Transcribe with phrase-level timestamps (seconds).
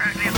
[0.00, 0.29] Right,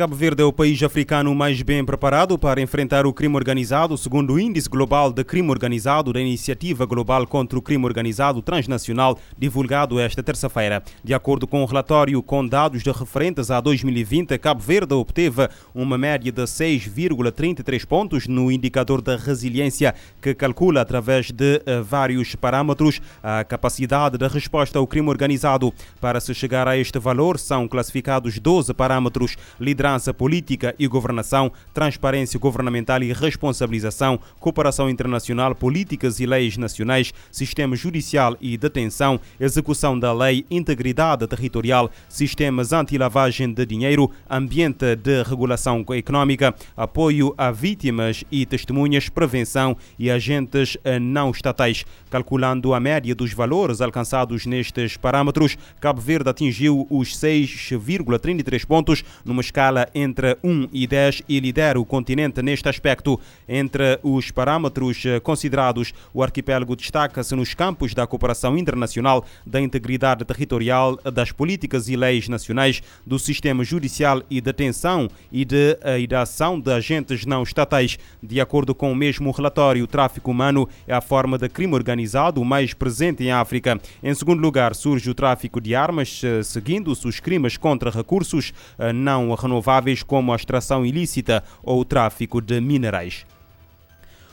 [0.00, 4.32] Cabo Verde é o país africano mais bem preparado para enfrentar o crime organizado, segundo
[4.32, 10.00] o Índice Global de Crime Organizado da Iniciativa Global contra o Crime Organizado Transnacional, divulgado
[10.00, 10.82] esta terça-feira.
[11.04, 15.46] De acordo com o um relatório com dados de referentes a 2020, Cabo Verde obteve
[15.74, 22.34] uma média de 6,33 pontos no indicador da resiliência, que calcula através de uh, vários
[22.34, 25.74] parâmetros a capacidade de resposta ao crime organizado.
[26.00, 31.50] Para se chegar a este valor, são classificados 12 parâmetros liderados liderança política e governação,
[31.74, 39.98] transparência governamental e responsabilização, cooperação internacional, políticas e leis nacionais, sistema judicial e detenção, execução
[39.98, 48.24] da lei, integridade territorial, sistemas anti-lavagem de dinheiro, ambiente de regulação econômica, apoio a vítimas
[48.30, 51.84] e testemunhas, prevenção e agentes não estatais.
[52.08, 59.40] Calculando a média dos valores alcançados nestes parâmetros, Cabo Verde atingiu os 6,33 pontos numa
[59.40, 63.20] escala entre 1 e 10 e lidera o continente neste aspecto.
[63.48, 70.24] Entre os parâmetros eh, considerados, o arquipélago destaca-se nos campos da cooperação internacional, da integridade
[70.24, 76.06] territorial, das políticas e leis nacionais, do sistema judicial e detenção e, de, eh, e
[76.06, 77.98] da ação de agentes não estatais.
[78.22, 82.44] De acordo com o mesmo relatório, o tráfico humano é a forma de crime organizado
[82.44, 83.80] mais presente em África.
[84.02, 88.52] Em segundo lugar, surge o tráfico de armas, eh, seguindo-se os crimes contra recursos
[88.94, 89.59] não renováveis
[90.02, 93.26] como a extração ilícita ou o tráfico de minerais.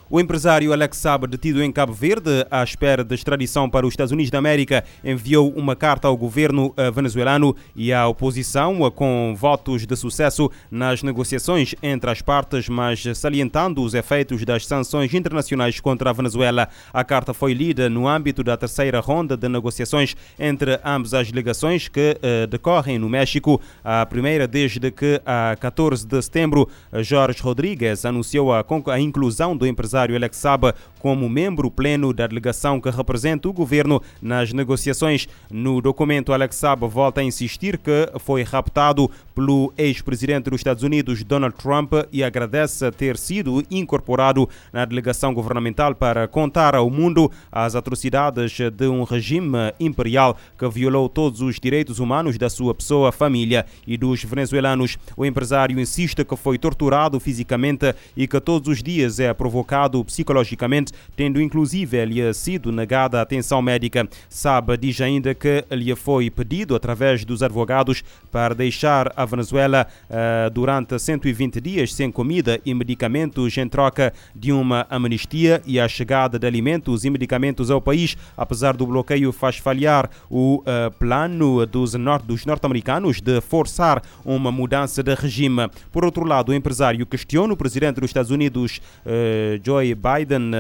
[0.10, 4.14] O empresário Alex Saab, detido em Cabo Verde, à espera de extradição para os Estados
[4.14, 9.36] Unidos da América, enviou uma carta ao governo eh, venezuelano e à oposição eh, com
[9.38, 15.82] votos de sucesso nas negociações entre as partes, mas salientando os efeitos das sanções internacionais
[15.82, 16.70] contra a Venezuela.
[16.94, 21.90] A carta foi lida no âmbito da terceira ronda de negociações entre ambas as delegações
[21.90, 23.60] que eh, decorrem no México.
[23.84, 26.70] A primeira desde que, a 14 de setembro,
[27.02, 32.82] Jorge Rodrigues anunciou a, a inclusão do empresário Alex Saba como membro pleno da delegação
[32.82, 35.28] que representa o governo nas negociações.
[35.50, 41.24] No documento, Alex Saba volta a insistir que foi raptado pelo ex-presidente dos Estados Unidos,
[41.24, 47.76] Donald Trump, e agradece ter sido incorporado na delegação governamental para contar ao mundo as
[47.76, 53.64] atrocidades de um regime imperial que violou todos os direitos humanos da sua pessoa, família
[53.86, 54.98] e dos venezuelanos.
[55.16, 60.92] O empresário insiste que foi torturado fisicamente e que todos os dias é provocado psicologicamente,
[61.16, 64.10] tendo inclusive lhe sido negada atenção médica.
[64.28, 70.50] Sabe diz ainda que lhe foi pedido, através dos advogados, para deixar a Venezuela uh,
[70.50, 76.40] durante 120 dias sem comida e medicamentos em troca de uma amnistia e a chegada
[76.40, 81.94] de alimentos e medicamentos ao país, apesar do bloqueio faz falhar o uh, plano dos,
[81.94, 85.70] nor dos norte-americanos de forçar uma mudança de regime.
[85.92, 90.52] Por outro lado, o empresário questiona o presidente dos Estados Unidos, uh, Joe Biden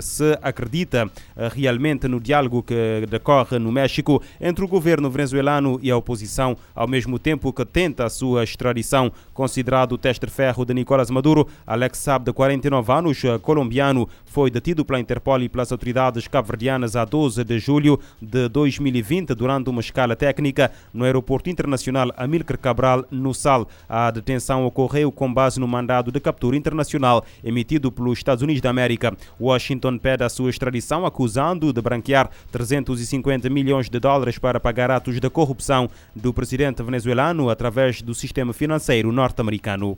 [0.00, 1.10] se acredita
[1.54, 6.88] realmente no diálogo que decorre no México entre o governo venezuelano e a oposição, ao
[6.88, 9.10] mesmo tempo que tenta sua extradição.
[9.34, 14.08] Considerado o teste de ferro de Nicolás Maduro, Alex Saab, de 49 anos, eh, colombiano,
[14.24, 19.68] foi detido pela Interpol e pelas autoridades cabo-verdianas a 12 de julho de 2020 durante
[19.68, 23.66] uma escala técnica no aeroporto internacional Amílcar Cabral, no Sal.
[23.88, 28.70] A detenção ocorreu com base no mandado de captura internacional emitido pelos Estados Unidos da
[28.70, 29.16] América.
[29.40, 35.20] Washington pede a sua extradição, acusando de branquear 350 milhões de dólares para pagar atos
[35.20, 39.96] de corrupção do presidente venezuelano através do sistema financeiro norte-americano.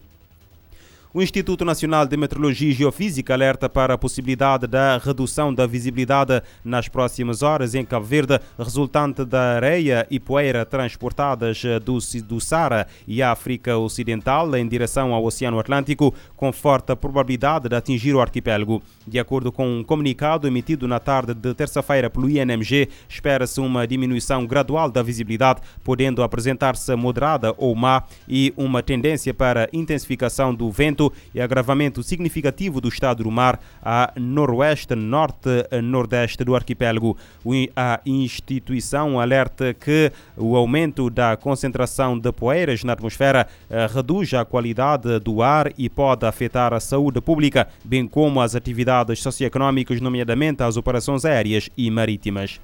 [1.16, 6.42] O Instituto Nacional de Meteorologia e Geofísica alerta para a possibilidade da redução da visibilidade
[6.64, 12.88] nas próximas horas em Cabo Verde, resultante da areia e poeira transportadas do, do Sara
[13.06, 18.82] e África Ocidental em direção ao Oceano Atlântico, com forte probabilidade de atingir o arquipélago.
[19.06, 24.44] De acordo com um comunicado emitido na tarde de terça-feira pelo INMG, espera-se uma diminuição
[24.44, 31.03] gradual da visibilidade, podendo apresentar-se moderada ou má e uma tendência para intensificação do vento
[31.34, 35.50] e agravamento significativo do estado do mar a noroeste, norte,
[35.82, 37.16] nordeste do arquipélago.
[37.76, 44.44] A instituição alerta que o aumento da concentração de poeiras na atmosfera eh, reduz a
[44.44, 50.62] qualidade do ar e pode afetar a saúde pública, bem como as atividades socioeconómicas, nomeadamente
[50.62, 52.60] as operações aéreas e marítimas.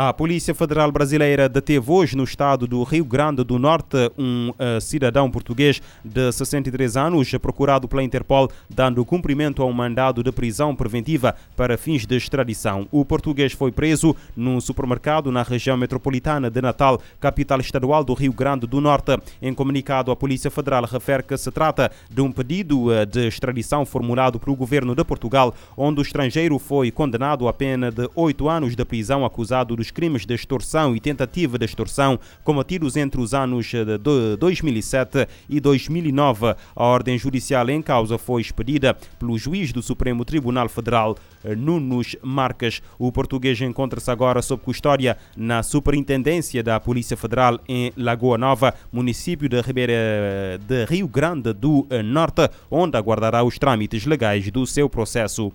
[0.00, 4.80] A Polícia Federal Brasileira deteve hoje no estado do Rio Grande do Norte um uh,
[4.80, 10.72] cidadão português de 63 anos procurado pela Interpol, dando cumprimento a um mandado de prisão
[10.76, 12.86] preventiva para fins de extradição.
[12.92, 18.32] O português foi preso num supermercado na região metropolitana de Natal, capital estadual do Rio
[18.32, 19.18] Grande do Norte.
[19.42, 23.84] Em comunicado, a Polícia Federal refere que se trata de um pedido uh, de extradição
[23.84, 28.76] formulado pelo governo de Portugal, onde o estrangeiro foi condenado a pena de oito anos
[28.76, 33.66] de prisão acusado dos crimes de extorsão e tentativa de extorsão cometidos entre os anos
[33.66, 36.54] de 2007 e 2009.
[36.74, 41.16] A ordem judicial em causa foi expedida pelo juiz do Supremo Tribunal Federal,
[41.56, 42.82] Nunos Marques.
[42.98, 49.48] O português encontra-se agora sob custódia na Superintendência da Polícia Federal em Lagoa Nova, município
[49.48, 55.52] de Ribeira de Rio Grande do Norte, onde aguardará os trâmites legais do seu processo.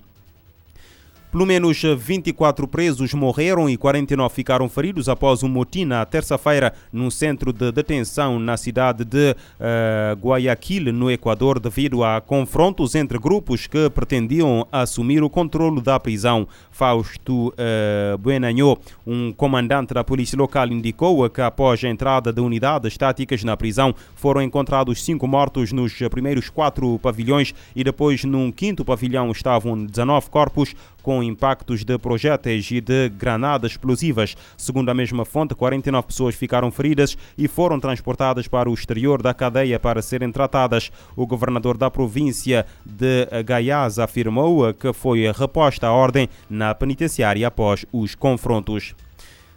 [1.33, 7.09] Pelo menos 24 presos morreram e 49 ficaram feridos após um motim na terça-feira num
[7.09, 13.65] centro de detenção na cidade de uh, Guayaquil, no Equador, devido a confrontos entre grupos
[13.65, 16.47] que pretendiam assumir o controle da prisão.
[16.69, 22.95] Fausto uh, Buenanho, um comandante da polícia local, indicou que após a entrada de unidades
[22.95, 28.85] táticas na prisão foram encontrados cinco mortos nos primeiros quatro pavilhões e depois num quinto
[28.85, 34.35] pavilhão estavam 19 corpos com impactos de projéteis e de granadas explosivas.
[34.57, 39.33] Segundo a mesma fonte, 49 pessoas ficaram feridas e foram transportadas para o exterior da
[39.33, 40.89] cadeia para serem tratadas.
[41.15, 47.85] O governador da província de Gaiás afirmou que foi reposta a ordem na penitenciária após
[47.91, 48.95] os confrontos.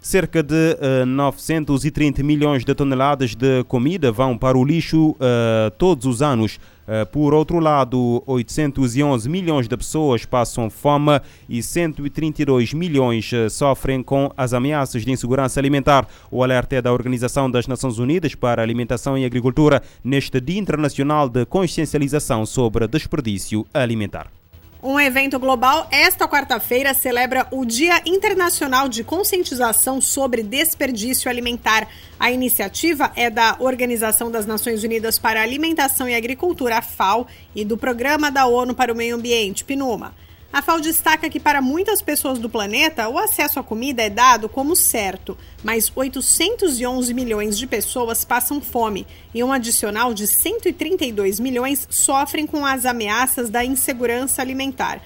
[0.01, 6.05] Cerca de uh, 930 milhões de toneladas de comida vão para o lixo uh, todos
[6.05, 6.59] os anos.
[6.87, 14.31] Uh, por outro lado, 811 milhões de pessoas passam fome e 132 milhões sofrem com
[14.37, 16.07] as ameaças de insegurança alimentar.
[16.31, 21.27] O alerta é da Organização das Nações Unidas para Alimentação e Agricultura neste Dia Internacional
[21.27, 24.36] de Consciencialização sobre Desperdício Alimentar.
[24.81, 31.87] Um evento global esta quarta-feira celebra o Dia Internacional de Conscientização sobre Desperdício Alimentar.
[32.19, 37.25] A iniciativa é da Organização das Nações Unidas para a Alimentação e Agricultura, FAO,
[37.55, 40.13] e do Programa da ONU para o Meio Ambiente, PNUMA.
[40.57, 44.49] A FAO destaca que para muitas pessoas do planeta, o acesso à comida é dado
[44.49, 49.05] como certo, mas 811 milhões de pessoas passam fome
[49.35, 54.99] e um adicional de 132 milhões sofrem com as ameaças da insegurança alimentar.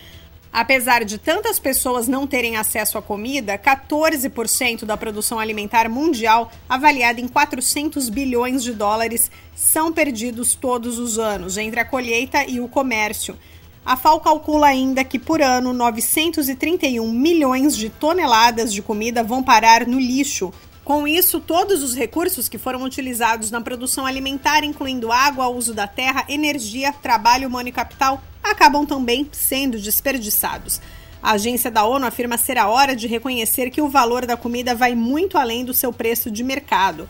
[0.54, 7.20] Apesar de tantas pessoas não terem acesso à comida, 14% da produção alimentar mundial, avaliada
[7.20, 12.70] em 400 bilhões de dólares, são perdidos todos os anos entre a colheita e o
[12.70, 13.38] comércio.
[13.84, 19.88] A FAO calcula ainda que por ano 931 milhões de toneladas de comida vão parar
[19.88, 20.54] no lixo.
[20.86, 25.88] Com isso, todos os recursos que foram utilizados na produção alimentar, incluindo água, uso da
[25.88, 30.80] terra, energia, trabalho humano e capital, acabam também sendo desperdiçados.
[31.22, 34.76] A agência da ONU afirma ser a hora de reconhecer que o valor da comida
[34.76, 37.10] vai muito além do seu preço de mercado.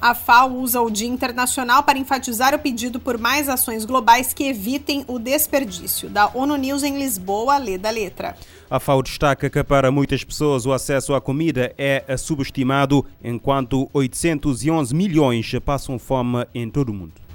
[0.00, 4.44] A FAO usa o Dia Internacional para enfatizar o pedido por mais ações globais que
[4.44, 6.10] evitem o desperdício.
[6.10, 8.36] Da ONU News em Lisboa, lê da letra.
[8.68, 14.94] A FAO destaca que para muitas pessoas o acesso à comida é subestimado, enquanto 811
[14.94, 17.25] milhões passam fome em todo o mundo.